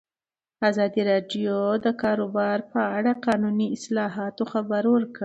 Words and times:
ازادي 0.69 1.01
راډیو 1.11 1.55
د 1.77 1.81
د 1.85 1.87
کار 2.01 2.19
بازار 2.35 2.59
په 2.71 2.81
اړه 2.97 3.11
د 3.15 3.19
قانوني 3.25 3.67
اصلاحاتو 3.77 4.43
خبر 4.53 4.83
ورکړی. 4.93 5.19